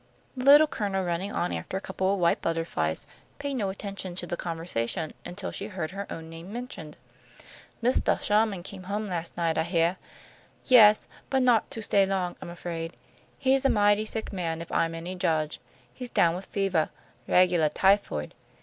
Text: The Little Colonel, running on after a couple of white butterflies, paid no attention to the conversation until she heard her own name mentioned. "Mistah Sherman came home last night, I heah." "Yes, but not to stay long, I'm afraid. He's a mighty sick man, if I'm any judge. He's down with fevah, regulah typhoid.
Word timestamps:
The 0.35 0.45
Little 0.45 0.65
Colonel, 0.65 1.03
running 1.05 1.31
on 1.31 1.53
after 1.53 1.77
a 1.77 1.81
couple 1.81 2.11
of 2.11 2.19
white 2.19 2.41
butterflies, 2.41 3.05
paid 3.37 3.53
no 3.53 3.69
attention 3.69 4.15
to 4.15 4.25
the 4.25 4.35
conversation 4.35 5.13
until 5.23 5.51
she 5.51 5.67
heard 5.67 5.91
her 5.91 6.07
own 6.11 6.27
name 6.27 6.51
mentioned. 6.51 6.97
"Mistah 7.83 8.17
Sherman 8.19 8.63
came 8.63 8.81
home 8.85 9.07
last 9.09 9.37
night, 9.37 9.59
I 9.59 9.63
heah." 9.63 9.99
"Yes, 10.65 11.07
but 11.29 11.43
not 11.43 11.69
to 11.69 11.83
stay 11.83 12.07
long, 12.07 12.35
I'm 12.41 12.49
afraid. 12.49 12.95
He's 13.37 13.63
a 13.63 13.69
mighty 13.69 14.05
sick 14.07 14.33
man, 14.33 14.59
if 14.59 14.71
I'm 14.71 14.95
any 14.95 15.13
judge. 15.13 15.59
He's 15.93 16.09
down 16.09 16.35
with 16.35 16.47
fevah, 16.51 16.89
regulah 17.27 17.69
typhoid. 17.69 18.33